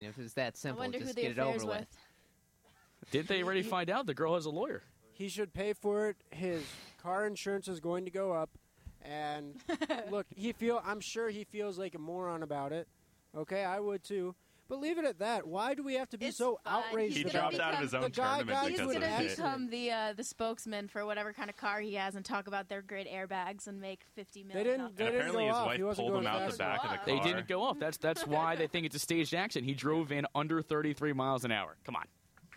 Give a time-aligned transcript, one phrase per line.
[0.00, 1.66] If it's that I simple, wonder who just the get it over with.
[1.66, 1.86] with.
[3.10, 4.82] Did they already find out the girl has a lawyer?
[5.12, 6.16] He should pay for it.
[6.30, 6.62] His
[7.02, 8.50] car insurance is going to go up,
[9.02, 9.60] and
[10.10, 10.82] look, he feel.
[10.84, 12.88] I'm sure he feels like a moron about it.
[13.36, 14.34] Okay, I would too.
[14.70, 15.46] But leave it at that.
[15.48, 16.84] Why do we have to be It's so fine.
[16.84, 17.16] outraged?
[17.16, 18.96] He's He gonna dropped out of his The own guy tournament got He's because into
[18.96, 22.14] of gonna an become the uh, the spokesman for whatever kind of car he has
[22.14, 24.64] and talk about their great airbags and make fifty million.
[24.64, 25.18] didn't- off they And it.
[25.18, 25.66] didn't apparently go his off.
[25.66, 27.04] wife He wasn't pulled him going out the fast back of enough.
[27.04, 27.26] the They car.
[27.26, 27.78] didn't go off.
[27.80, 29.68] That's that's why they think it's a staged accident.
[29.68, 31.76] He drove in under 33 miles an hour.
[31.84, 32.04] Come on.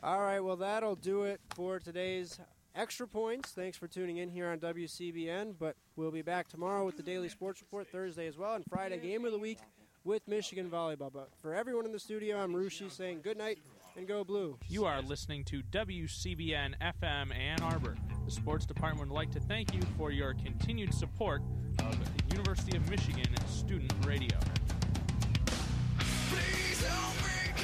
[0.03, 2.39] All right, well, that'll do it for today's
[2.75, 3.52] extra points.
[3.53, 5.55] Thanks for tuning in here on WCBN.
[5.57, 8.99] But we'll be back tomorrow with the Daily Sports Report, Thursday as well, and Friday
[8.99, 9.57] game of the week
[10.03, 11.12] with Michigan Volleyball.
[11.12, 13.59] But for everyone in the studio, I'm Rushi saying good night
[13.98, 14.57] and go blue.
[14.67, 17.95] You are listening to WCBN FM Ann Arbor.
[18.25, 21.41] The sports department would like to thank you for your continued support
[21.80, 21.97] of
[22.31, 24.38] University of Michigan Student Radio.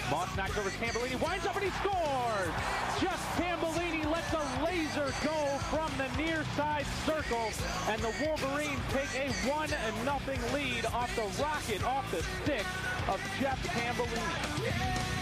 [0.09, 2.53] Moss knocks over Tambellini, winds up and he scores!
[2.99, 7.51] Just Tambellini lets a laser go from the near side circle,
[7.89, 12.65] and the Wolverines take a 1 and nothing lead off the rocket off the stick
[13.07, 15.18] of Jeff Tambellini.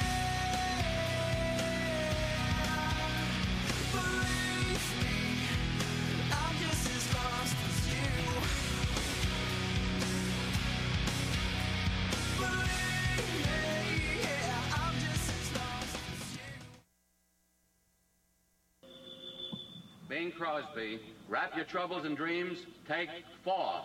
[20.37, 23.09] Crosby, wrap your troubles in dreams, take
[23.43, 23.81] four.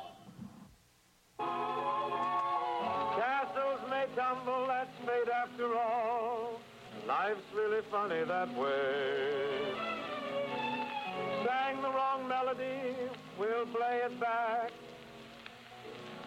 [3.19, 6.61] Castles may tumble, that's fate after all.
[7.09, 9.75] Life's really funny that way.
[11.44, 12.97] Sang the wrong melody,
[13.39, 14.70] we'll play it back.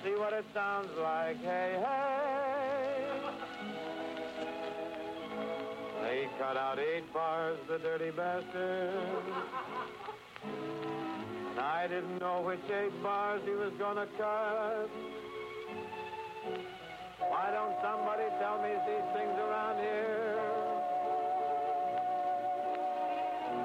[0.04, 3.15] See what it sounds like, hey, hey.
[6.46, 8.94] Cut out eight bars, the dirty bastard.
[11.50, 14.90] And I didn't know which eight bars he was gonna cut.
[17.18, 20.38] Why don't somebody tell me these things around here?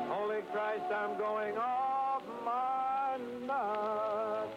[0.08, 4.48] Holy Christ, I'm going off my nut.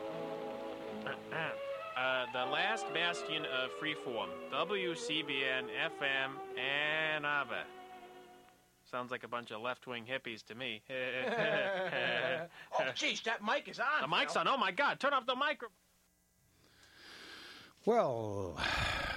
[1.96, 5.66] Uh, the last bastion of freeform, WCBN
[6.02, 7.64] FM Ann Arbor.
[8.94, 10.84] Sounds like a bunch of left-wing hippies to me.
[12.80, 14.02] Oh, jeez, that mic is on.
[14.02, 14.48] the mic's on.
[14.48, 15.00] Oh my God!
[15.00, 15.74] Turn off the microphone.
[17.86, 18.60] Well,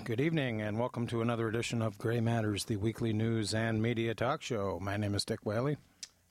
[0.04, 4.14] good evening and welcome to another edition of Gray Matters, the weekly news and media
[4.14, 4.78] talk show.
[4.80, 5.76] My name is Dick Whaley.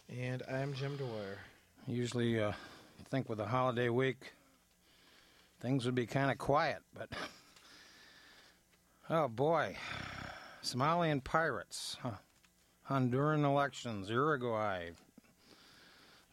[0.10, 1.38] And I'm Jim Dwyer.
[1.86, 4.34] Usually, uh, I think with a holiday week,
[5.60, 7.10] things would be kind of quiet, but
[9.12, 9.78] oh boy,
[10.64, 12.12] Somalian pirates, huh.
[12.90, 14.92] Honduran elections, Uruguay.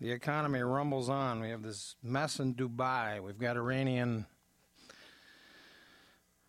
[0.02, 1.40] The economy rumbles on.
[1.40, 3.22] We have this mess in Dubai.
[3.22, 4.26] We've got Iranian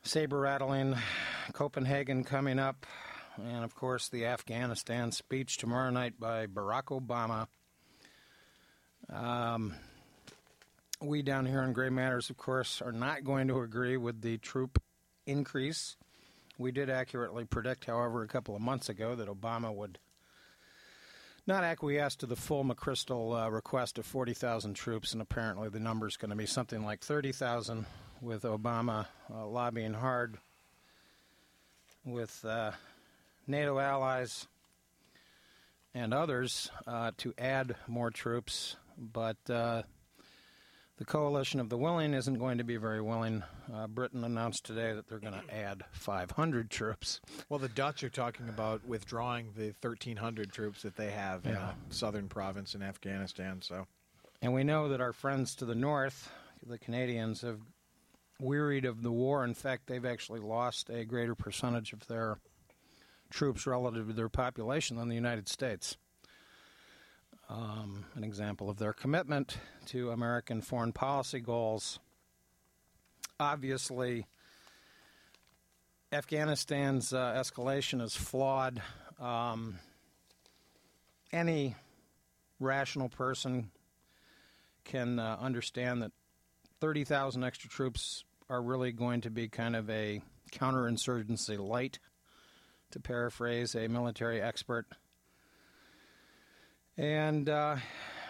[0.02, 0.98] saber rattling,
[1.54, 2.86] Copenhagen coming up,
[3.38, 7.48] and of course the Afghanistan speech tomorrow night by Barack Obama.
[9.10, 9.74] Um,
[11.02, 14.38] we down here in Gray Matters, of course, are not going to agree with the
[14.38, 14.82] troop
[15.26, 15.96] increase.
[16.58, 19.98] We did accurately predict, however, a couple of months ago that Obama would
[21.46, 26.08] not acquiesce to the full McChrystal uh, request of 40,000 troops, and apparently the number
[26.08, 27.86] is going to be something like 30,000,
[28.24, 30.38] with Obama uh, lobbying hard
[32.06, 32.72] with uh,
[33.48, 34.48] NATO allies
[35.94, 39.84] and others uh, to add more troops, but uh,
[41.04, 43.44] the coalition of the willing isn't going to be very willing.
[43.74, 47.20] Uh, Britain announced today that they're going to add 500 troops.
[47.50, 51.74] Well, the Dutch are talking about withdrawing the 1,300 troops that they have in Yeah.
[51.90, 53.62] a southern province in Afghanistan.
[53.62, 53.86] So,
[54.42, 56.32] And we know that our friends to the north,
[56.66, 57.60] the Canadians, have
[58.40, 59.44] wearied of the war.
[59.44, 62.38] In fact, they've actually lost a greater percentage of their
[63.30, 65.98] troops relative to their population than the United States.
[67.54, 72.00] Um, an example of their commitment to American foreign policy goals.
[73.40, 74.26] Obviously,
[76.12, 78.82] Afghanistan's uh, escalation is flawed.
[79.20, 79.78] Um,
[81.32, 81.76] any
[82.60, 83.70] rational person
[84.84, 86.12] can uh, understand that
[86.82, 92.00] 30,000 extra troops are really going to be kind of a counterinsurgency light,
[92.90, 94.88] to paraphrase a military expert.
[96.98, 97.78] And uh,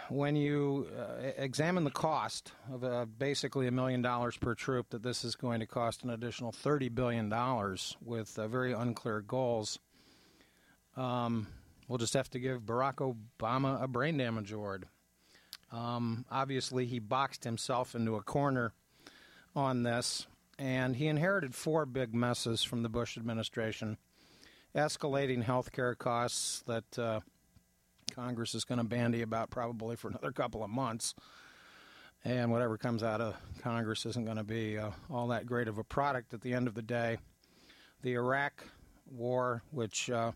[0.10, 5.04] when you uh, examine the cost of uh, basically a million dollars per troop, that
[5.04, 9.80] this is going to cost an additional thirty billion dollars with uh, very unclear goals.
[10.96, 11.48] Um,
[11.88, 14.86] we'll just have to give Barack Obama a brain damage award.
[15.72, 18.74] Um, obviously, he boxed himself into a corner
[19.56, 20.28] on this,
[20.58, 23.98] and he inherited four big messes from the Bush administration
[24.76, 27.20] escalating health care costs that uh,
[28.14, 31.16] Congress is going to bandy about probably for another couple of months.
[32.26, 35.78] And whatever comes out of Congress isn't going to be uh, all that great of
[35.78, 37.18] a product at the end of the day.
[38.02, 38.64] The Iraq
[39.12, 40.32] War, which uh,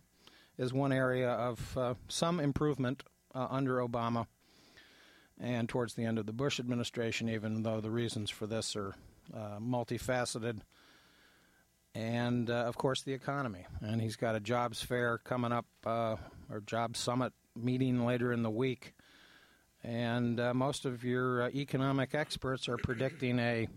[0.57, 3.03] is one area of uh, some improvement
[3.33, 4.27] uh, under Obama,
[5.39, 8.95] and towards the end of the Bush administration, even though the reasons for this are
[9.33, 10.59] uh, multifaceted.
[11.94, 13.65] And uh, of course, the economy.
[13.81, 16.18] And he's got a jobs fair coming up, uh,
[16.50, 18.94] or jobs summit meeting later in the week.
[19.83, 23.68] And uh, most of your uh, economic experts are predicting a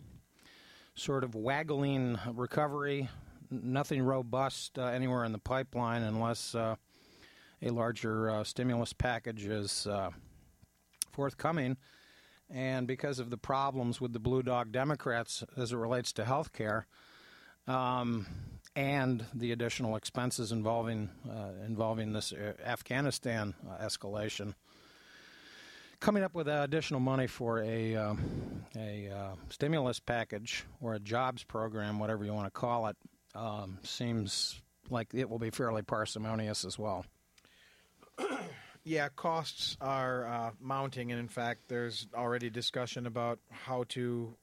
[0.95, 3.09] sort of waggling recovery,
[3.51, 6.77] nothing robust uh, anywhere in the pipeline unless uh,
[7.63, 10.11] a larger uh, stimulus package is uh,
[11.13, 11.77] forthcoming.
[12.49, 16.53] And because of the problems with the Blue Dog Democrats as it relates to health
[16.53, 16.87] care,
[17.69, 18.27] um,
[18.77, 24.55] and the additional expenses involving uh, involving this uh, Afghanistan uh, escalation.
[25.99, 31.01] Coming up with uh, additional money for a um, a uh, stimulus package or a
[31.01, 32.97] jobs program, whatever you want to call it,
[33.35, 37.05] um, seems like it will be fairly parsimonious as well.
[38.83, 44.35] Yeah, costs are uh, mounting, and in fact, there's already discussion about how to,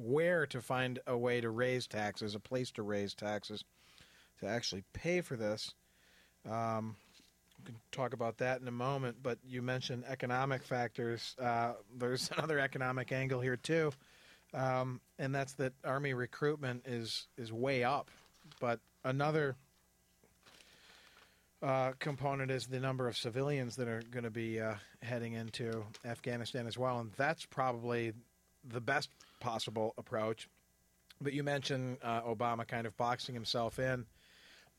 [0.00, 3.64] where to find a way to raise taxes, a place to raise taxes,
[4.40, 5.74] to actually pay for this.
[6.48, 6.96] Um,
[7.58, 11.36] we can talk about that in a moment, but you mentioned economic factors.
[11.38, 13.92] Uh, there's another economic angle here too,
[14.54, 18.10] um, and that's that Army recruitment is is way up,
[18.60, 19.56] but another
[21.62, 25.84] uh, component is the number of civilians that are going to be uh, heading into
[26.06, 28.12] Afghanistan as well, and that's probably
[28.64, 30.48] the best possible approach.
[31.20, 34.06] But you mentioned uh, Obama kind of boxing himself in,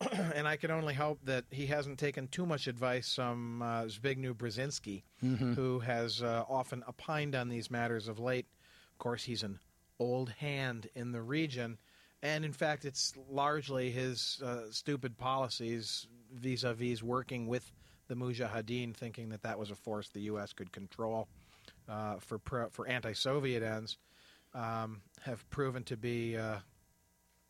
[0.11, 4.33] and I can only hope that he hasn't taken too much advice from uh, Zbigniew
[4.35, 5.53] Brzezinski, Mhm.
[5.55, 8.47] who has uh, often opined on these matters of late.
[8.93, 9.59] Of course, he's an
[9.99, 11.77] old hand in the region,
[12.23, 17.71] and in fact, it's largely his uh, stupid policies vis-a-vis working with
[18.07, 20.53] the Mujahideen, thinking that that was a force the U.S.
[20.53, 21.27] could control
[21.87, 23.97] uh, for pro- for anti-Soviet ends,
[24.53, 26.57] um, have proven to be uh,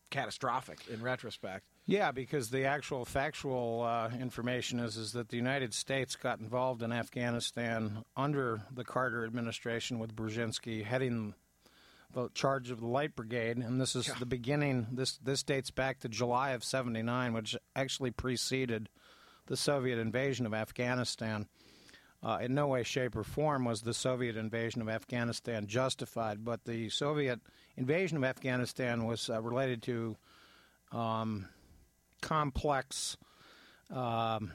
[0.10, 1.66] catastrophic in retrospect.
[1.86, 6.84] Yeah, because the actual factual uh, information is is that the United States got involved
[6.84, 11.34] in Afghanistan under the Carter administration with Brzezinski heading
[12.14, 14.88] the charge of the Light Brigade, and this is the beginning.
[14.92, 18.90] This this dates back to July of '79, which actually preceded
[19.48, 21.48] the Soviet invasion of Afghanistan.
[22.24, 26.64] Uh, in no way, shape, or form was the Soviet invasion of Afghanistan justified, but
[26.66, 27.40] the Soviet
[27.78, 30.16] invasion of Afghanistan was uh, related to
[30.92, 31.48] um,
[32.22, 33.18] complex
[33.90, 34.52] um,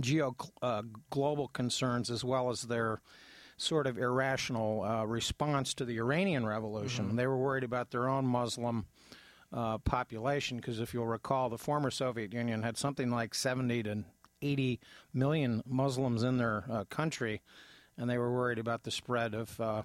[0.00, 3.00] geo uh, global concerns as well as their
[3.58, 7.10] sort of irrational uh, response to the Iranian Revolution.
[7.12, 7.16] Mhm.
[7.16, 8.86] They were worried about their own Muslim
[9.52, 14.04] uh, population because, if you'll recall, the former Soviet Union had something like 70 to
[14.42, 14.80] 80
[15.12, 17.42] million Muslims in their uh, country,
[17.98, 19.82] and they were worried about the spread of uh,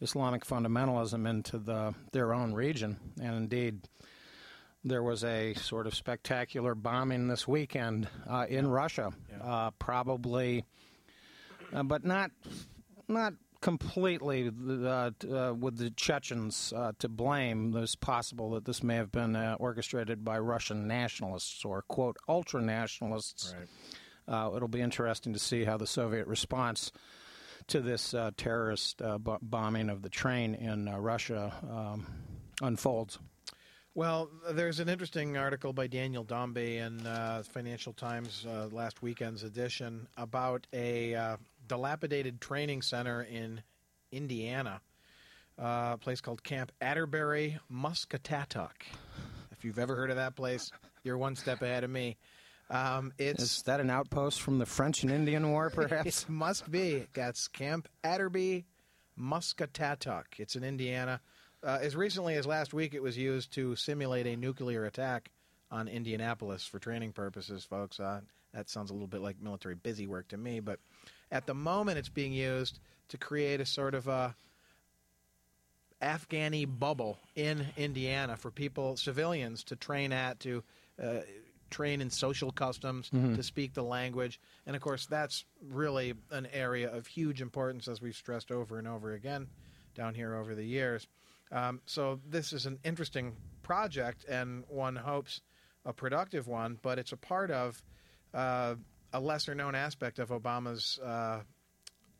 [0.00, 2.96] Islamic fundamentalism into the, their own region.
[3.20, 3.80] And indeed,
[4.84, 10.64] there was a sort of spectacular bombing this weekend uh, in Russia, uh, probably,
[11.72, 12.30] uh, but not
[13.08, 17.76] not completely uh, uh, with the Chechens uh, to blame.
[17.76, 22.62] It's possible that this may have been uh, orchestrated by Russian nationalists or quote ultra
[22.62, 23.54] nationalists.
[24.26, 26.92] Uh, it'll be interesting to see how the Soviet response
[27.66, 32.06] to this uh, terrorist uh, b- bombing of the train in uh, Russia um,
[32.62, 33.18] unfolds.
[33.94, 39.42] Well, there's an interesting article by Daniel Dombey in uh, Financial Times uh, last weekend's
[39.42, 41.36] edition about a uh,
[41.70, 43.62] dilapidated training center in
[44.10, 44.80] Indiana,
[45.56, 48.72] uh, a place called Camp Atterbury Muscatatuck.
[49.52, 50.72] If you've ever heard of that place,
[51.04, 52.16] you're one step ahead of me.
[52.70, 56.24] Um, it's Is that an outpost from the French and Indian War, perhaps?
[56.24, 57.06] it must be.
[57.14, 58.66] That's Camp Atterbury
[59.16, 60.24] Muscatatuck.
[60.38, 61.20] It's in Indiana.
[61.62, 65.30] Uh, as recently as last week, it was used to simulate a nuclear attack
[65.70, 68.00] on Indianapolis for training purposes, folks.
[68.00, 68.22] Uh,
[68.52, 70.80] that sounds a little bit like military busy work to me, but
[71.30, 74.34] At the moment, it's being used to create a sort of a
[76.02, 80.62] Afghani bubble in Indiana for people, civilians, to train at, to
[81.02, 81.20] uh,
[81.70, 83.36] train in social customs, Mhm.
[83.36, 84.40] to speak the language.
[84.66, 88.88] And of course, that's really an area of huge importance, as we've stressed over and
[88.88, 89.48] over again
[89.94, 91.06] down here over the years.
[91.52, 95.42] Um, so, this is an interesting project, and one hopes
[95.84, 97.82] a productive one, but it's a part of
[98.32, 98.76] uh,
[99.12, 101.40] a lesser known aspect of Obama's uh,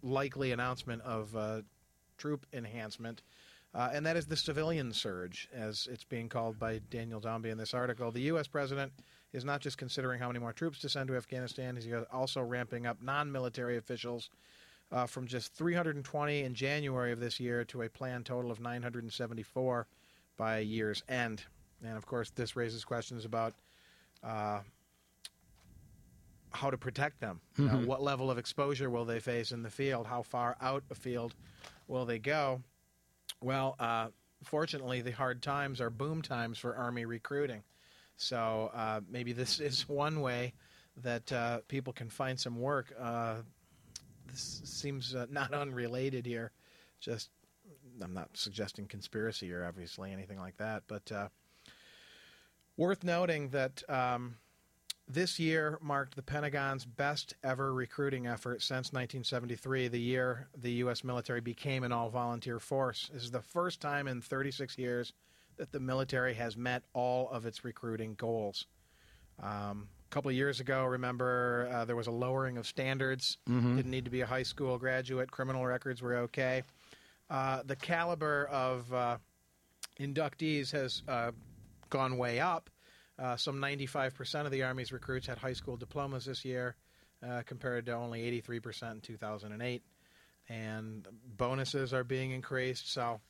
[0.02, 1.62] likely announcement of uh,
[2.18, 3.22] troop enhancement.
[3.72, 7.58] Uh, and that is the civilian surge, as it's being called by Daniel Dombey in
[7.58, 8.10] this article.
[8.10, 8.48] The U.S.
[8.48, 8.92] president
[9.32, 12.86] is not just considering how many more troops to send to Afghanistan, he's also ramping
[12.86, 14.30] up non military officials
[14.90, 19.86] uh, from just 320 in January of this year to a planned total of 974
[20.36, 21.44] by year's end.
[21.84, 23.54] And of course, this raises questions about
[24.24, 24.60] uh,
[26.52, 27.40] how to protect them.
[27.58, 27.86] Know, Mhm.
[27.86, 30.06] what level of exposure will they face in the field?
[30.06, 31.34] How far out a field
[31.86, 32.62] will they go?
[33.40, 34.10] Well, uh,
[34.42, 37.62] fortunately, the hard times are boom times for Army recruiting.
[38.16, 40.54] So uh, maybe this is one way
[40.98, 42.92] that uh, people can find some work.
[42.98, 43.42] Uh,
[44.26, 46.52] this seems uh, not unrelated here.
[47.00, 47.30] Just,
[48.02, 51.28] I'm not suggesting conspiracy or obviously anything like that, but uh,
[52.76, 54.36] worth noting that um,
[55.12, 61.02] this year marked the Pentagon's best ever recruiting effort since 1973, the year the U.S.
[61.02, 63.10] military became an all volunteer force.
[63.12, 65.12] This is the first time in 36 years
[65.56, 68.66] that the military has met all of its recruiting goals.
[69.42, 73.38] Um, a couple of years ago, remember, uh, there was a lowering of standards.
[73.48, 73.76] Mhm.
[73.76, 75.30] Didn't need to be a high school graduate.
[75.30, 76.62] Criminal records were okay.
[77.28, 79.18] Uh, the caliber of uh,
[79.98, 81.32] inductees has uh,
[81.90, 82.70] gone way up.
[83.20, 86.74] Uh, some 95% of the Army's recruits had high school diplomas this year,
[87.26, 89.82] uh, compared to only 83% in 2008.
[90.48, 92.92] And bonuses are being increased.
[92.92, 93.20] So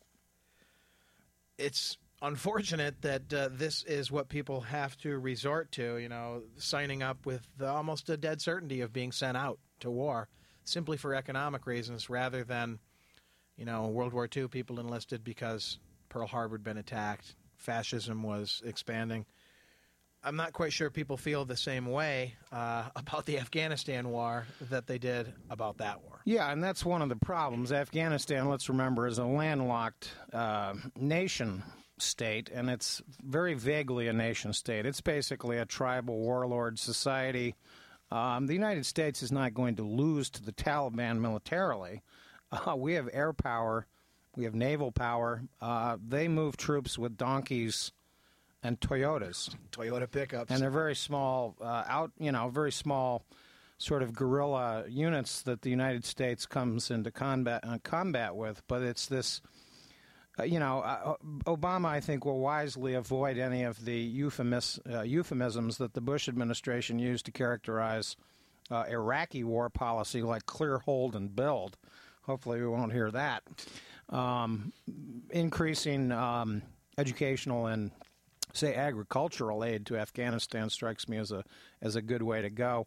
[1.58, 7.02] it's unfortunate that uh, this is what people have to resort to, you know, signing
[7.02, 10.28] up with almost a dead certainty of being sent out to war
[10.64, 12.78] simply for economic reasons rather than,
[13.56, 15.78] you know, World War II people enlisted because
[16.08, 19.26] Pearl Harbor had been attacked, fascism was expanding.
[20.22, 24.86] I'm not quite sure people feel the same way uh, about the Afghanistan war that
[24.86, 26.20] they did about that war.
[26.24, 27.72] Yeah, and that's one of the problems.
[27.72, 31.62] Afghanistan, let's remember, is a landlocked uh, nation
[31.98, 34.86] state, and it's very vaguely a nation state.
[34.86, 37.54] It's basically a tribal warlord society.
[38.10, 42.02] Um, the United States is not going to lose to the Taliban militarily.
[42.52, 43.86] Uh, we have air power,
[44.34, 45.40] we have naval power.
[45.60, 47.92] Uh, they move troops with donkeys
[48.62, 49.54] and Toyotas.
[49.72, 50.50] Toyota pickups.
[50.50, 53.24] And they're very small, uh, out, you know, very small
[53.78, 58.62] sort of guerrilla units that the United States comes into combat uh, combat with.
[58.68, 59.40] But it's this,
[60.38, 61.14] uh, you know, uh,
[61.46, 66.28] Obama, I think, will wisely avoid any of the euphemis, uh, euphemisms that the Bush
[66.28, 68.16] administration used to characterize
[68.70, 71.78] uh, Iraqi war policy, like clear, hold, and build.
[72.22, 73.42] Hopefully, we won't hear that.
[74.10, 74.72] Um,
[75.30, 76.62] increasing um,
[76.98, 77.90] educational and
[78.52, 81.44] say agricultural aid to Afghanistan strikes me as a
[81.82, 82.86] as a good way to go.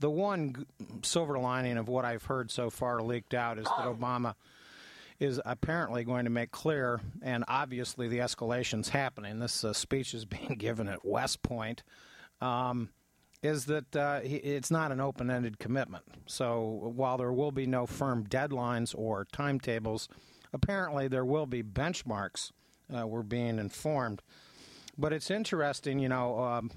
[0.00, 0.66] The one
[1.02, 4.34] silver lining of what I've heard so far leaked out is that Obama
[5.20, 9.38] is apparently going to make clear, and obviously the escalation's happening.
[9.38, 11.82] This uh, speech is being given at West Point.
[12.40, 12.90] Um,
[13.42, 16.04] is that uh, it's not an open-ended commitment.
[16.26, 20.08] So while there will be no firm deadlines or timetables,
[20.54, 22.52] apparently there will be benchmarks.
[22.94, 24.22] Uh, we're being informed.
[24.96, 26.70] But it's interesting, you know, um,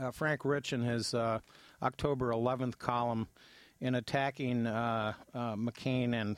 [0.00, 1.38] uh, Frank Rich in his uh,
[1.82, 3.28] October 11th column
[3.80, 6.36] in attacking uh, uh, McCain and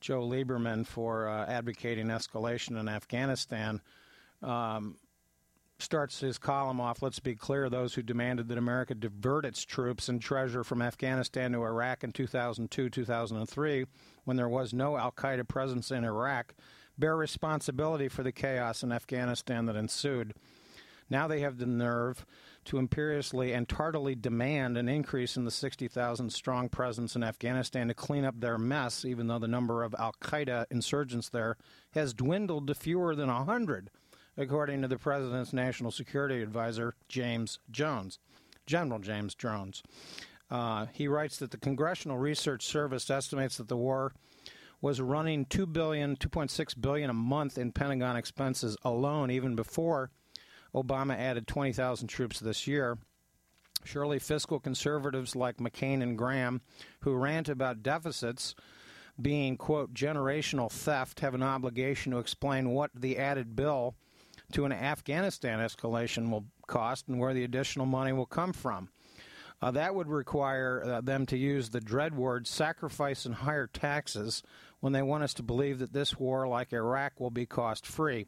[0.00, 3.80] Joe Lieberman for uh, advocating escalation in Afghanistan
[4.42, 4.96] um,
[5.78, 7.02] starts his column off.
[7.02, 11.52] Let's be clear: those who demanded that America divert its troops and treasure from Afghanistan
[11.52, 13.86] to Iraq in 2002, 2003,
[14.24, 16.54] when there was no Al Qaeda presence in Iraq,
[16.98, 20.34] bear responsibility for the chaos in Afghanistan that ensued.
[21.10, 22.24] Now they have the nerve
[22.66, 27.94] to imperiously and tardily demand an increase in the 60,000 strong presence in Afghanistan to
[27.94, 31.56] clean up their mess, even though the number of Al Qaeda insurgents there
[31.92, 33.90] has dwindled to fewer than 100,
[34.36, 38.18] according to the President's National Security Advisor, James Jones,
[38.66, 39.82] General James Jones.
[40.50, 44.12] Uh, he writes that the Congressional Research Service estimates that the war
[44.84, 49.56] was running two billion, two point six billion a month in Pentagon expenses alone, even
[49.56, 50.10] before
[50.74, 52.98] Obama added 20,000 troops this year.
[53.82, 56.60] Surely fiscal conservatives like McCain and Graham,
[57.00, 58.54] who rant about deficits
[59.18, 63.94] being, quote, generational theft, have an obligation to explain what the added bill
[64.52, 68.90] to an Afghanistan escalation will cost and where the additional money will come from.
[69.64, 74.42] Uh, that would require uh, them to use the dread word sacrifice and higher taxes
[74.84, 78.26] when they want us to believe that this war, like Iraq, will be cost free.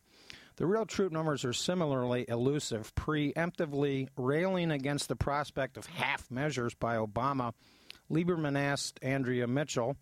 [0.57, 6.73] The real troop numbers are similarly elusive, preemptively railing against the prospect of half measures
[6.73, 7.53] by Obama.
[8.11, 9.99] Lieberman asked Andrea Mitchell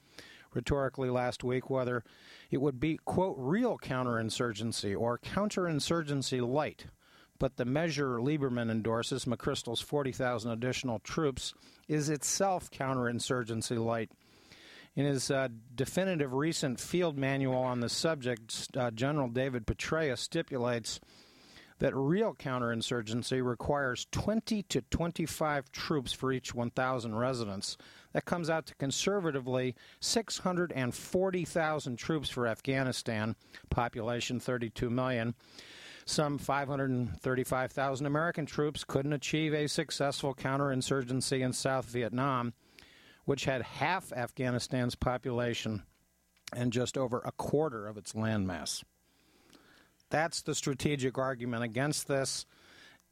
[0.53, 2.05] rhetorically last week whether
[2.53, 6.87] it would be, quote, real counterinsurgency or counterinsurgency light.
[7.41, 11.53] But the measure Lieberman endorses, McChrystal's 40,000 additional troops,
[11.89, 14.13] is itself counterinsurgency light.
[14.97, 21.01] In his uh, definitive recent field manual on the subject, uh, General David Petraeus stipulates
[21.81, 27.77] that real counterinsurgency requires 20 to 25 troops for each 1,000 residents.
[28.13, 33.35] That comes out to conservatively 640,000 troops for Afghanistan,
[33.71, 35.35] population 32 million.
[36.07, 42.53] Some 535,000 American troops couldn't achieve a successful counterinsurgency in South Vietnam,
[43.25, 45.83] which had half Afghanistan's population
[46.55, 48.83] and just over a quarter of its landmass.
[50.11, 52.47] That's the strategic argument against this.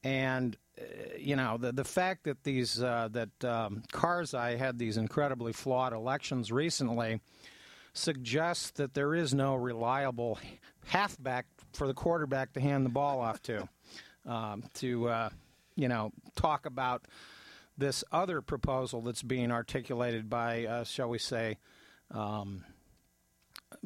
[0.04, 0.82] And uh,
[1.18, 5.92] you know the the fact that these uh, that um, Karzai had these incredibly flawed
[5.92, 7.20] elections recently
[7.92, 10.38] suggests that there is no reliable
[10.86, 13.68] halfback for the quarterback to hand the ball off to
[14.26, 15.28] um, to uh,
[15.76, 17.06] you know talk about
[17.76, 21.58] this other proposal that's being articulated by uh, shall we say
[22.10, 22.64] um,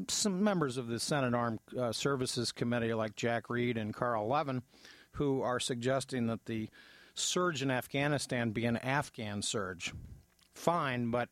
[0.09, 4.62] some members of the Senate Armed uh, Services Committee like Jack Reed and Carl Levin
[5.12, 6.69] who are suggesting that the
[7.14, 9.93] surge in Afghanistan be an Afghan surge.
[10.55, 11.28] Fine, but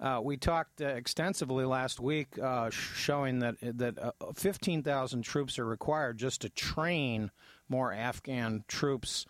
[0.00, 5.64] uh, we talked uh, extensively last week, uh, showing that that uh, 15,000 troops are
[5.64, 7.30] required just to train
[7.68, 9.26] more Afghan troops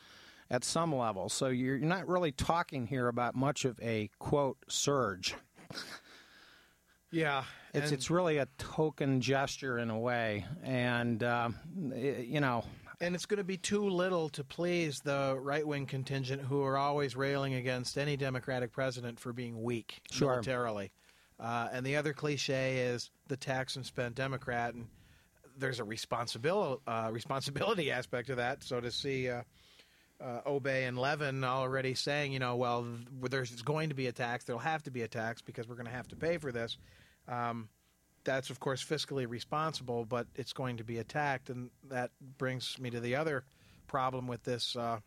[0.50, 1.28] at some level.
[1.28, 5.34] So you're not really talking here about much of a quote surge.
[7.10, 11.50] Yeah, it's it's really a token gesture in a way, and uh,
[11.94, 12.64] you know
[13.00, 16.76] and it's going to be too little to please the right wing contingent who are
[16.76, 20.30] always railing against any Democratic president for being weak sure.
[20.30, 20.90] militarily.
[21.38, 24.86] Uh, and the other cliche is the tax and spend Democrat, and
[25.58, 28.62] there's a responsibility uh, responsibility aspect to that.
[28.64, 29.28] So to see
[30.24, 32.86] uh, Obey and Levin already saying, you know, well,
[33.22, 35.86] there's going to be a tax, there'll have to be a tax because we're going
[35.86, 36.78] to have to pay for this.
[37.28, 37.68] Um,
[38.24, 42.90] that's of course fiscally responsible, but it's going to be attacked, and that brings me
[42.90, 43.44] to the other
[43.86, 44.98] problem with this uh,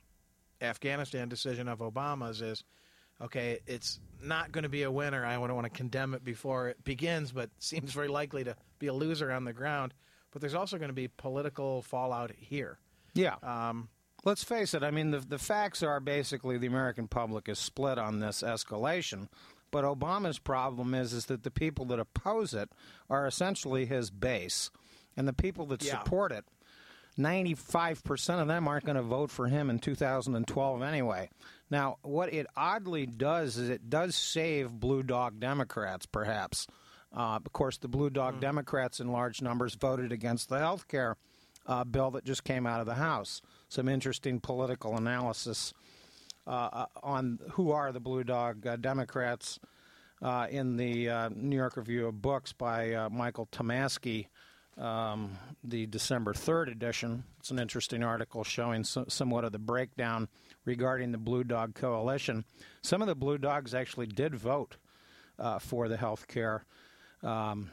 [0.62, 2.64] Afghanistan decision of Obama's is,
[3.20, 5.26] okay, it's not going to be a winner.
[5.26, 8.88] I don't want to condemn it before it begins, but seems very likely to be
[8.88, 9.96] a loser on the ground.
[10.32, 12.78] But there's also going to be political fallout here.
[13.16, 13.36] Yeah.
[13.42, 13.90] Um,
[14.24, 14.84] Let's face it.
[14.84, 19.28] I mean, the the facts are basically the American public is split on this escalation.
[19.72, 22.70] But Obama's problem is is that the people that oppose it
[23.10, 24.70] are essentially his base,
[25.16, 26.00] and the people that yeah.
[26.00, 26.46] support it,
[27.16, 31.30] ninety five percent of them aren't going to vote for him in 2012 anyway.
[31.70, 36.66] Now, what it oddly does is it does save blue dog Democrats, perhaps.
[37.16, 38.42] Uh, of course, the blue dog mm.
[38.42, 41.18] Democrats in large numbers voted against the health care
[41.66, 43.42] uh, bill that just came out of the House.
[43.70, 45.74] Some interesting political analysis
[46.46, 49.60] uh, on who are the Blue Dog uh, Democrats
[50.22, 54.28] uh, in the New York Review of Books by Michael Tomasky.
[54.78, 57.24] Um, the December 3rd edition.
[57.40, 60.28] It's an interesting article showing so, somewhat of the breakdown
[60.66, 62.46] regarding the Blue Dog Coalition.
[62.84, 64.78] Some of the Blue Dogs actually did vote
[65.40, 66.64] uh, for the health care
[67.24, 67.72] um,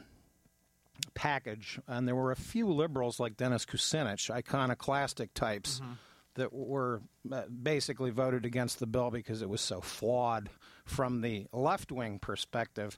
[1.15, 5.79] package, and there were a few liberals like Dennis Kucinich, iconoclastic types.
[5.79, 5.93] Mm-hmm
[6.35, 7.01] that were
[7.31, 10.49] uh, basically voted against the bill because it was so flawed
[10.85, 12.97] from the left wing perspective.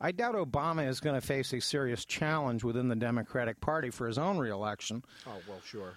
[0.00, 4.06] I doubt Obama is going to face a serious challenge within the Democratic Party for
[4.06, 5.04] his own reelection.
[5.26, 5.94] Oh, well, sure.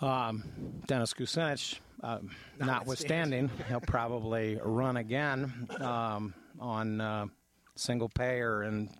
[0.00, 0.42] Um,
[0.86, 2.18] Dennis Kucinich, uh,
[2.58, 7.26] notwithstanding, he'll probably run again um, on uh,
[7.76, 8.90] single payer and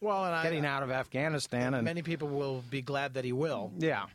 [0.00, 1.74] well, and getting I, out of Afghanistan.
[1.74, 3.72] And many people will be glad that he will.
[3.78, 4.06] Yeah,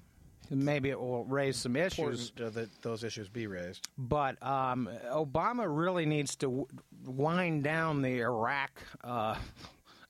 [0.49, 2.31] maybe it will raise some issues.
[2.35, 3.87] that those issues be raised.
[3.97, 6.67] But um, Obama really needs to
[7.05, 8.71] wind down the Iraq
[9.03, 9.35] uh,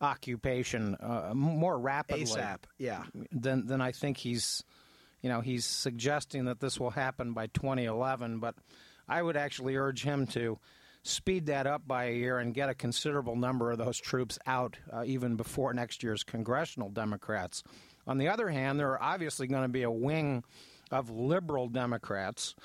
[0.01, 2.25] occupation uh, more rapidly.
[2.25, 3.03] ASAP, yeah.
[3.31, 4.63] Than than I think he's,
[5.21, 8.39] you know, he's suggesting that this will happen by 2011.
[8.39, 8.55] But
[9.07, 10.57] I would actually urge him to
[11.05, 14.77] speed that up by a year and get a considerable number of those troops out
[14.91, 17.63] uh, even before next year's congressional Democrats.
[18.07, 20.43] On the other hand, there are obviously going to be a wing
[20.91, 22.55] of liberal Democrats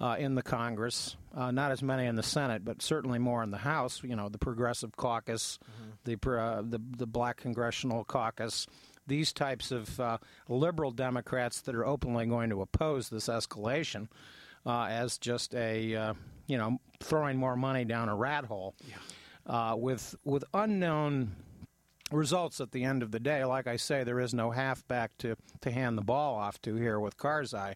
[0.00, 3.50] uh, in the Congress, uh, not as many in the Senate, but certainly more in
[3.50, 4.02] the House.
[4.02, 5.58] You know, the Progressive Caucus,
[6.04, 8.66] the, uh, the the Black Congressional Caucus,
[9.06, 14.08] these types of uh, liberal Democrats that are openly going to oppose this escalation
[14.66, 16.14] uh, as just a uh,
[16.46, 18.74] you know throwing more money down a rat hole
[19.46, 21.36] uh, with with unknown
[22.10, 23.44] results at the end of the day.
[23.44, 27.00] Like I say, there is no halfback to to hand the ball off to here
[27.00, 27.74] with Karzai.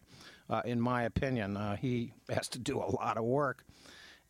[0.49, 3.65] Uh, in my opinion, uh, he has to do a lot of work.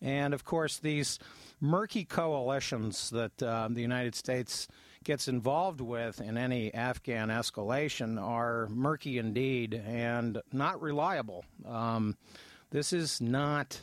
[0.01, 1.19] And of course, these
[1.61, 4.67] murky coalitions that uh, the United States
[5.03, 11.45] gets involved with in any Afghan escalation are murky indeed and not reliable.
[11.65, 12.17] Um,
[12.71, 13.79] this is not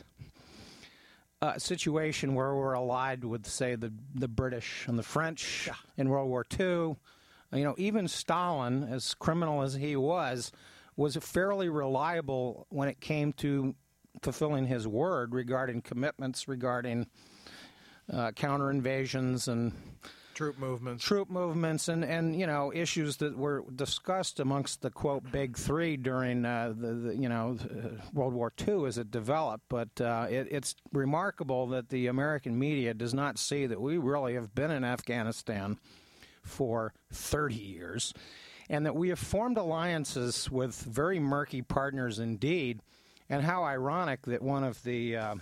[1.41, 6.29] a situation where we're allied with, say, the the British and the French in World
[6.29, 6.95] War II.
[7.53, 10.51] You know, even Stalin, as criminal as he was,
[10.95, 13.75] was fairly reliable when it came to
[14.21, 17.07] fulfilling his word regarding commitments regarding
[18.11, 19.73] uh, counter invasions and
[20.37, 25.31] troop movements, troop movements, and and you know issues that were discussed amongst the quote
[25.31, 29.63] big three during uh, the, the you know uh, World War II as it developed.
[29.67, 34.35] But uh, it, it's remarkable that the American media does not see that we really
[34.35, 35.79] have been in Afghanistan
[36.43, 38.13] for 30 years,
[38.69, 42.81] and that we have formed alliances with very murky partners indeed.
[43.29, 45.35] And how ironic that one of the uh,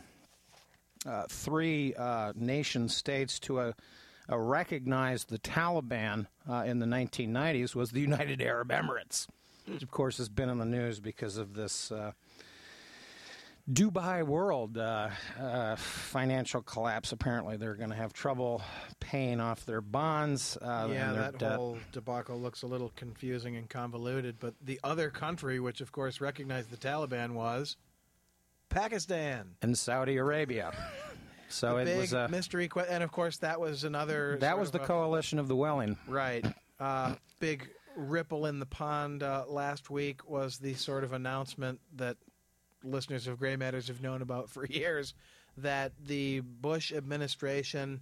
[1.05, 3.75] uh, three uh, nation states to a
[4.31, 9.27] uh, recognized the Taliban uh, in the 1990s was the United Arab Emirates,
[9.67, 12.11] which of course has been in the news because of this uh,
[13.71, 15.09] Dubai World uh,
[15.39, 17.11] uh, financial collapse.
[17.11, 18.61] Apparently, they're going to have trouble
[18.99, 20.55] paying off their bonds.
[20.61, 21.55] Uh, yeah, their that debt.
[21.55, 24.35] whole debacle looks a little confusing and convoluted.
[24.39, 27.75] But the other country, which of course recognized the Taliban, was
[28.69, 29.55] Pakistan.
[29.63, 30.71] and Saudi Arabia.
[31.49, 34.37] So the it big was a, mystery, que- and of course that was another.
[34.41, 35.97] that was the a- coalition of the Welling.
[36.07, 36.45] Right.
[36.79, 42.17] Uh, big ripple in the pond uh, last week was the sort of announcement that
[42.83, 45.13] listeners of Gray Matters have known about for years
[45.57, 48.01] that the Bush administration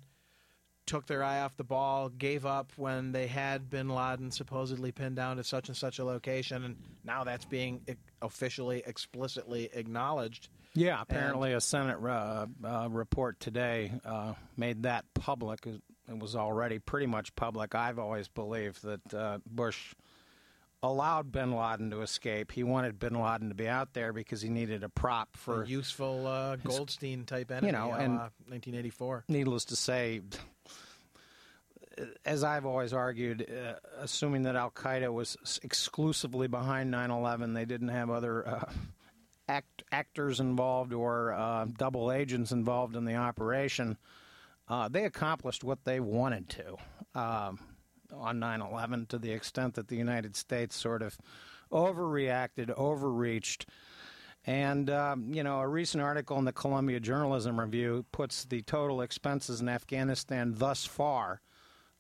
[0.86, 5.16] took their eye off the ball, gave up when they had bin Laden supposedly pinned
[5.16, 6.76] down to such and such a location, and
[7.06, 7.82] now that's being
[8.22, 10.50] officially, explicitly acknowledged.
[10.76, 15.66] Yeah, apparently a Senate uh, uh, report today uh, made that public.
[15.68, 17.76] It was already pretty much public.
[17.76, 19.94] I've always believed that uh, Bush
[20.82, 22.52] allowed Bin Laden to escape.
[22.52, 25.68] He wanted Bin Laden to be out there because he needed a prop for a
[25.68, 29.26] useful uh, Goldstein type enemy, you know, a and- la 1984.
[29.30, 30.22] Needless to say,
[32.26, 37.66] as I've always argued, uh, assuming that Al Qaeda was exclusively behind 9 11, they
[37.66, 38.66] didn't have other uh,
[39.48, 43.98] act- actors involved or uh, double agents involved in the operation.
[44.68, 46.76] Uh, they accomplished what they wanted to
[47.20, 47.60] um,
[48.14, 51.18] on 9 11 to the extent that the United States sort of
[51.72, 53.68] overreacted, overreached.
[54.46, 59.02] And, um, you know, a recent article in the Columbia Journalism Review puts the total
[59.02, 61.42] expenses in Afghanistan thus far,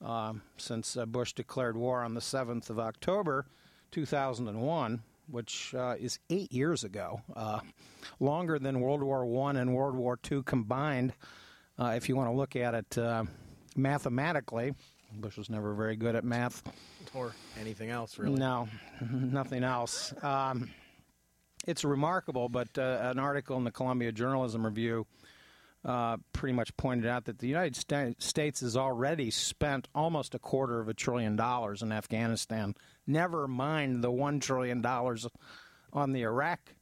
[0.02, 3.46] um, since uh, Bush declared war on the 7th of October
[3.92, 7.60] 2001, which uh, is eight years ago, uh,
[8.20, 11.14] longer than World War I and World War II combined,
[11.80, 13.24] uh, if you want to look at it uh,
[13.76, 14.74] mathematically.
[15.16, 16.64] Bush was never very good at math.
[17.14, 18.40] Or anything else, really.
[18.40, 18.68] No,
[19.12, 20.14] nothing else.
[20.24, 20.72] Um,
[21.68, 25.06] it's remarkable, but uh, an article in the Columbia Journalism Review
[25.86, 30.40] uh, pretty much pointed out that the United Sta- States has already spent almost a
[30.40, 32.76] quarter of a trillion dollars in Afghanistan.
[33.06, 35.28] Never mind the one trillion dollars
[35.92, 36.76] on the Iraq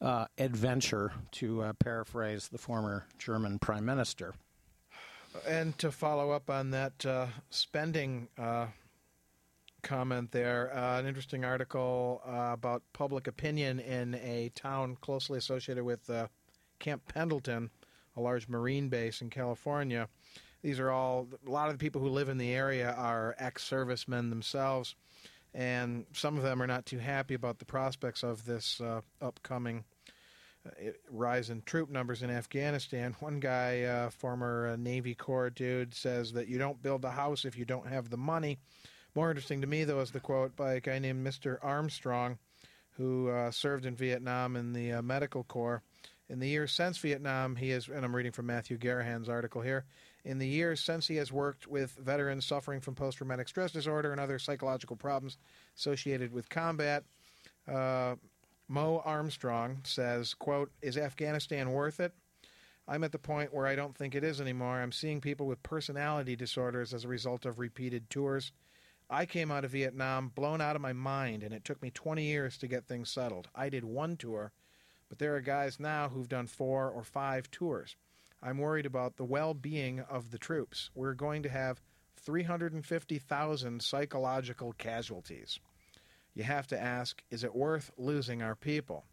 [0.00, 4.34] uh, adventure, to uh, paraphrase the former German prime minister.
[5.48, 8.66] And to follow up on that uh, spending uh,
[9.82, 15.84] comment there, uh, an interesting article uh, about public opinion in a town closely associated
[15.84, 16.26] with uh,
[16.78, 17.70] Camp Pendleton,
[18.16, 20.08] a large Marine base in California.
[20.62, 23.64] These are all, a lot of the people who live in the area are ex
[23.64, 24.94] servicemen themselves,
[25.54, 29.84] and some of them are not too happy about the prospects of this uh, upcoming
[30.64, 33.16] uh, rise in troop numbers in Afghanistan.
[33.20, 37.44] One guy, uh, former uh, Navy Corps dude, says that you don't build a house
[37.44, 38.58] if you don't have the money.
[39.14, 41.58] More interesting to me, though, is the quote by a guy named Mr.
[41.62, 42.38] Armstrong,
[42.92, 45.82] who uh, served in Vietnam in the uh, medical corps.
[46.32, 49.84] In the years since Vietnam, he has, and I'm reading from Matthew Garrahan's article here.
[50.24, 54.12] In the years since he has worked with veterans suffering from post traumatic stress disorder
[54.12, 55.36] and other psychological problems
[55.76, 57.04] associated with combat,
[57.68, 58.14] uh,
[58.66, 62.14] Mo Armstrong says, quote, Is Afghanistan worth it?
[62.88, 64.80] I'm at the point where I don't think it is anymore.
[64.80, 68.52] I'm seeing people with personality disorders as a result of repeated tours.
[69.10, 72.24] I came out of Vietnam blown out of my mind, and it took me 20
[72.24, 73.48] years to get things settled.
[73.54, 74.52] I did one tour,
[75.12, 77.96] but there are guys now who've done four or five tours.
[78.42, 80.88] I'm worried about the well being of the troops.
[80.94, 81.82] We're going to have
[82.16, 85.60] 350,000 psychological casualties.
[86.32, 89.04] You have to ask is it worth losing our people?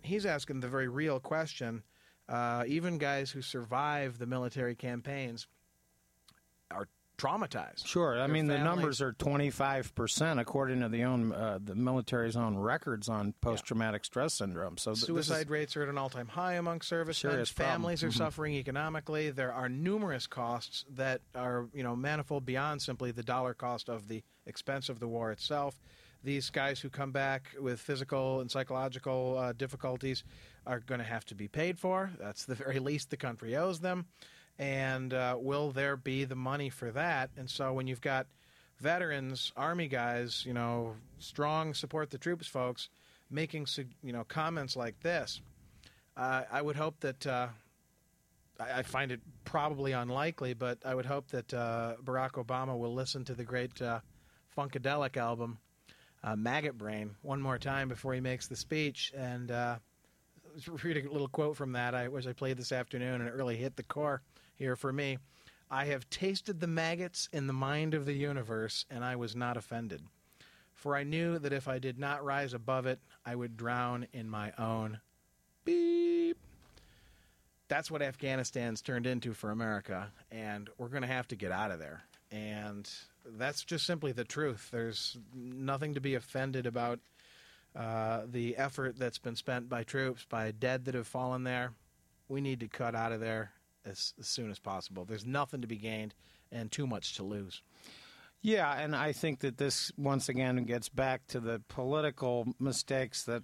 [0.00, 1.82] He's asking the very real question.
[2.30, 5.46] Uh, even guys who survive the military campaigns
[7.16, 7.86] traumatized.
[7.86, 11.74] Sure, I mean the numbers are twenty five percent according to the own uh, the
[11.74, 14.76] military's own records on post traumatic stress syndrome.
[14.78, 17.32] So th- is- Suicide rates are at an all-time high among servicemen.
[17.32, 17.72] Serious problem.
[17.74, 18.16] Families are Mhm.
[18.18, 19.30] suffering economically.
[19.30, 24.08] There are numerous costs that are, you know, manifold beyond simply the dollar cost of
[24.08, 25.80] the expense of the war itself.
[26.24, 30.24] These guys who come back with physical and psychological uh, difficulties
[30.66, 32.10] are going to have to be paid for.
[32.18, 34.06] That's the very least the country owes them.
[34.58, 37.30] And uh, will there be the money for that?
[37.36, 38.26] And so when you've got
[38.78, 42.88] veterans, army guys, you know, strong support the troops folks
[43.30, 43.66] making
[44.02, 45.40] you know comments like this,
[46.16, 47.48] uh, I would hope that uh,
[48.58, 53.24] I, find it probably unlikely, but I would hope that uh, Barack Obama will listen
[53.26, 54.00] to the great uh,
[54.56, 55.58] Funkadelic album,
[56.24, 59.12] uh, Maggot Brain, one more time before he makes the speech.
[59.14, 59.50] And
[60.82, 63.56] read a little quote from that, I, which I played this afternoon, and it really
[63.56, 64.22] hit the core
[64.56, 65.18] here for me.
[65.70, 69.56] I have tasted the maggots in the mind of the universe, and I was not
[69.56, 70.02] offended.
[70.74, 74.28] For I knew that if I did not rise above it, I would drown in
[74.28, 75.00] my own
[75.64, 76.38] beep.
[77.68, 81.72] That's what Afghanistan's turned into for America, and we're going to have to get out
[81.72, 82.02] of there.
[82.30, 82.88] And
[83.24, 84.68] that's just simply the truth.
[84.70, 87.00] There's nothing to be offended about
[87.74, 91.72] uh, the effort that's been spent by troops, by dead that have fallen there.
[92.28, 93.50] We need to cut out of there
[93.86, 95.04] as, as soon as possible.
[95.04, 96.14] There's nothing to be gained
[96.52, 97.62] and too much to lose.
[98.42, 103.42] Yeah, and I think that this once again gets back to the political mistakes that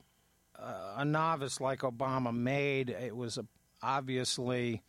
[0.59, 2.90] uh, a novice like Obama made.
[2.90, 3.38] It was
[3.83, 4.83] obviously,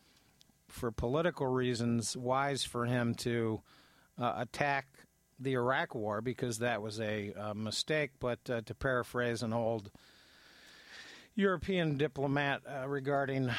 [0.67, 3.61] for political reasons, wise for him to
[4.19, 4.87] uh, attack
[5.39, 8.11] the Iraq War because that was a uh, mistake.
[8.19, 9.89] But uh, to paraphrase an old
[11.35, 13.55] European diplomat uh, regarding uh,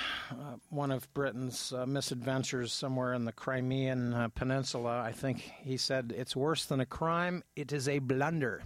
[0.70, 5.02] one of Britain's uh, misadventures somewhere in the Crimean uh, Peninsula.
[5.02, 8.62] I think he said, It's worse than a crime, it is a blunder.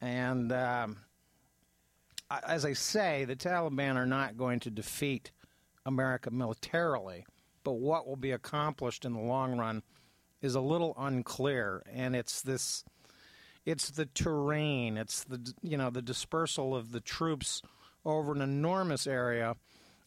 [0.00, 0.96] And um,
[2.44, 5.30] as I say, the Taliban are not going to defeat
[5.86, 7.24] America militarily,
[7.62, 9.84] but what will be accomplished in the long run
[10.42, 11.84] is a little unclear.
[11.92, 12.84] And it's this.
[13.64, 14.96] It's the terrain.
[14.96, 17.62] It's the you know the dispersal of the troops
[18.16, 19.56] over an enormous area.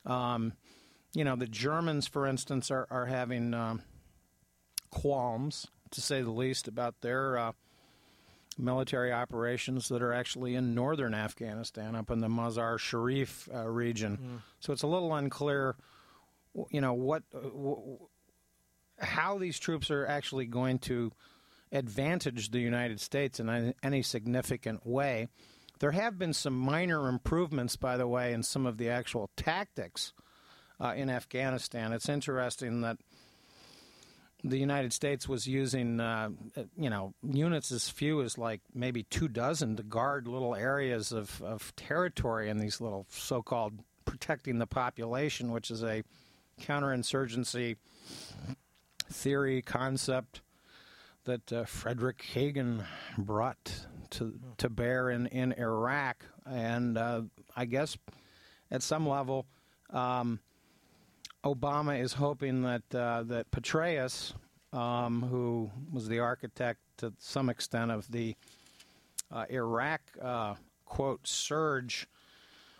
[0.05, 0.53] Um,
[1.13, 3.81] you know, the Germans, for instance, are, are having um,
[4.89, 7.51] qualms, to say the least, about their uh,
[8.57, 14.41] military operations that are actually in northern Afghanistan, up in the Mazar Sharif uh, region.
[14.59, 15.75] So it's a little unclear,
[16.69, 17.97] you know, what, uh, w-
[18.99, 21.11] how these troops are actually going to
[21.71, 25.27] advantage the United States in any significant way.
[25.81, 30.13] There have been some minor improvements, by the way, in some of the actual tactics
[30.79, 31.91] uh, in Afghanistan.
[31.91, 32.97] It's interesting that
[34.43, 36.29] the United States was using, uh,
[36.77, 41.41] you know, units as few as like maybe two dozen to guard little areas of,
[41.41, 46.03] of territory in these little so-called protecting the population, which is a
[46.61, 47.75] counterinsurgency
[49.11, 50.41] theory concept
[51.23, 52.85] that uh, Frederick Kagan
[53.17, 57.21] brought to to bear in, in Iraq, and uh,
[57.55, 57.97] I guess
[58.69, 59.45] at some level,
[59.89, 60.39] um,
[61.43, 64.33] Obama is hoping that uh, that Petraeus,
[64.73, 68.35] um, who was the architect to some extent of the
[69.31, 72.07] uh, Iraq uh, quote surge,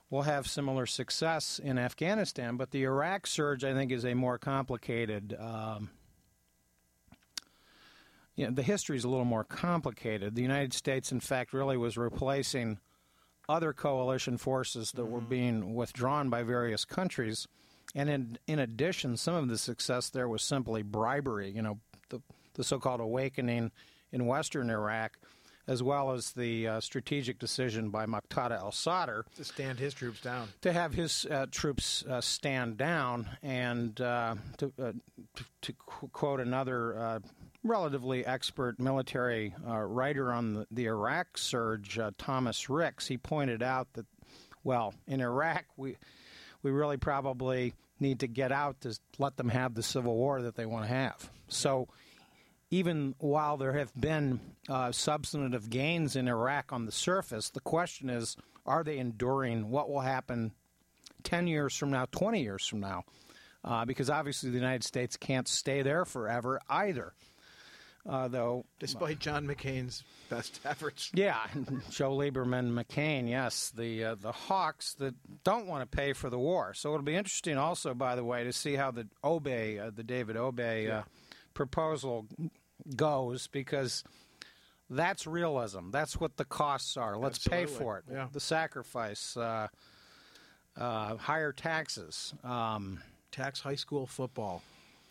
[0.09, 2.57] will have similar success in Afghanistan.
[2.57, 5.35] But the Iraq surge, I think, is a more complicated.
[5.39, 5.89] Um,
[8.41, 10.34] you know, the history is a little more complicated.
[10.34, 12.80] The United States, in fact, really was replacing
[13.47, 17.47] other coalition forces that were being withdrawn by various countries.
[17.93, 21.51] And in, in addition, some of the success there was simply bribery.
[21.51, 22.19] You know, the,
[22.56, 23.69] the so called awakening
[24.12, 25.19] in western Iraq
[25.67, 30.19] as well as the uh, strategic decision by Muqtada al Sadr To stand his troops
[30.19, 30.47] down.
[30.62, 34.91] to have his uh, troops uh, stand down and uh, to, uh,
[35.36, 37.19] to, to qu- quote another uh,
[37.63, 43.62] relatively expert military uh, writer on the, the Iraq surge, uh, Thomas Ricks, he pointed
[43.62, 44.06] out that,
[44.63, 45.97] well, in Iraq, we,
[46.63, 50.56] we really probably need to get out to let them have the civil war that
[50.56, 51.30] they want to have.
[51.47, 51.88] So
[52.71, 58.10] even while there have been uh, substantive gains in Iraq on the surface, the question
[58.10, 60.52] is are they enduring what will happen
[61.24, 63.04] 10 years from now, 20 years from now?
[63.63, 67.13] Uh, because obviously the United States can't stay there forever either.
[68.09, 71.11] Uh, though, Despite John McCain's best efforts.
[71.13, 71.37] yeah,
[71.91, 76.39] Joe Lieberman, McCain, yes, the uh, the hawks that don't want to pay for the
[76.39, 76.73] war.
[76.73, 80.03] So it'll be interesting, also, by the way, to see how the Obey, uh, the
[80.03, 81.03] David Obey uh,
[81.53, 82.25] proposal
[82.95, 84.03] goes, because
[84.89, 85.91] that's realism.
[85.91, 87.17] That's what the costs are.
[87.17, 88.05] Let's pay for it.
[88.11, 88.27] yeah.
[88.31, 89.67] The sacrifice, uh,
[90.75, 92.33] uh, higher taxes.
[92.43, 92.99] Um,
[93.31, 94.61] Tax high school football.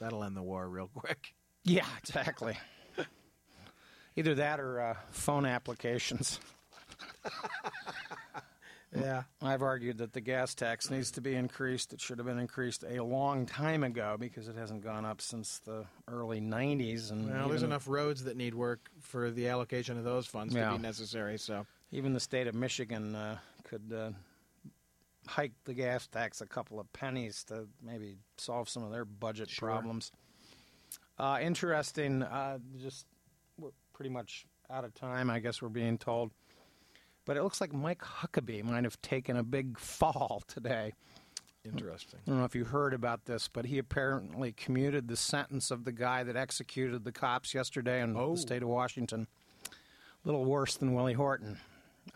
[0.00, 1.34] That'll end the war real quick.
[1.64, 2.58] yeah, exactly.
[4.16, 6.40] Either that or uh, phone applications.
[8.92, 9.22] Yeah.
[9.40, 11.92] I've argued that the gas tax needs to be increased.
[11.92, 15.60] It should have been increased a long time ago because it hasn't gone up since
[15.60, 17.12] the early 90s.
[17.12, 20.70] And Well, there's enough roads that need work for the allocation of those funds Yeah.
[20.70, 21.38] to be necessary.
[21.38, 24.10] So even the state of Michigan uh, could uh,
[25.28, 29.50] hike the gas tax a couple of pennies to maybe solve some of their budget
[29.50, 29.68] Sure.
[29.68, 30.10] problems.
[31.16, 32.24] Uh, interesting.
[32.24, 33.06] Uh, just
[34.00, 36.30] pretty much out of time, I guess we're being told.
[37.26, 40.94] But it looks like Mike Huckabee might have taken a big fall today.
[41.66, 42.18] interesting.
[42.26, 45.84] I don't know if you heard about this, but he apparently commuted the sentence of
[45.84, 48.30] the guy that executed the cops yesterday in Oh.
[48.36, 49.26] the state of Washington.
[49.66, 49.68] A
[50.24, 51.58] little worse than Willie Horton.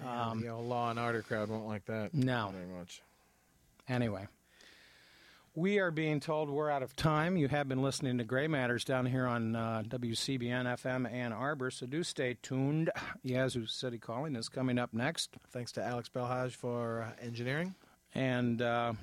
[0.02, 2.14] Um, the old Law and Order crowd won't like that.
[2.14, 2.48] No.
[2.54, 3.02] very much.
[3.90, 4.26] Anyway,
[5.54, 7.36] we are being told we're out of time.
[7.36, 11.70] You have been listening to Gray Matters down here on uh, WCBN FM Ann Arbor,
[11.70, 12.90] so do stay tuned.
[13.22, 15.36] Yazoo City Calling is coming up next.
[15.52, 17.74] Thanks to Alex Belhaj for uh, engineering.
[18.14, 18.94] And uh,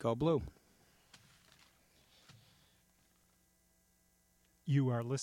[0.00, 0.42] go blue.
[4.66, 5.18] You are listening.